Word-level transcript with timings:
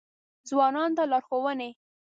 ځوانانو 0.47 0.93
ته 0.97 1.03
لارښوونې: 1.11 1.69